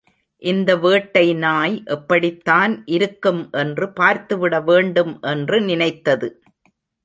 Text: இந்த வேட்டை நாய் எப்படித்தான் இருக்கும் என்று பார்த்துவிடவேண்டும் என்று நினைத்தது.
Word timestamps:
இந்த 0.41 0.69
வேட்டை 0.77 1.33
நாய் 1.35 1.83
எப்படித்தான் 1.85 2.73
இருக்கும் 2.87 3.49
என்று 3.51 3.87
பார்த்துவிடவேண்டும் 3.99 5.15
என்று 5.21 5.61
நினைத்தது. 5.61 6.29